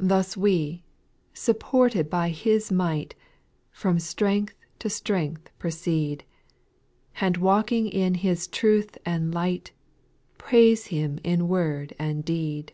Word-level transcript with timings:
Thus 0.00 0.36
we, 0.36 0.82
supported 1.32 2.10
by 2.10 2.30
His 2.30 2.72
might, 2.72 3.14
From 3.70 4.00
strength 4.00 4.54
to 4.80 4.90
strength 4.90 5.50
proceed, 5.60 6.24
And 7.20 7.36
walking 7.36 7.86
in 7.86 8.14
Ilis 8.16 8.48
truth 8.50 8.98
and 9.06 9.32
light; 9.32 9.70
Praise 10.36 10.88
Ilim 10.88 11.20
in 11.22 11.46
word 11.46 11.94
and 11.96 12.24
deed. 12.24 12.72